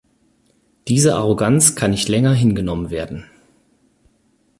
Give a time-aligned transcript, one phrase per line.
[0.87, 3.27] Diese Arroganz kann nicht länger hingenommen werden.